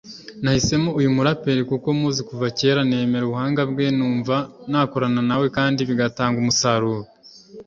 [0.43, 4.35] nahisemo uyu muraperi kuko muzi kuva kera nemera ubuhanga bwe numva
[4.69, 7.03] nakorana nawe kandi bigatanga umusaruro